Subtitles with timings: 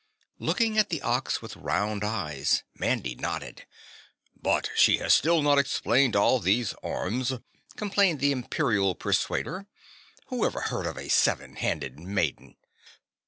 [0.39, 3.67] Looking at the Ox with round eyes, Mandy nodded.
[4.35, 7.33] "But she still has not explained all these arms,"
[7.75, 9.67] complained the Imperial Persuader.
[10.29, 12.55] "Whoever heard of a seven handed maiden?"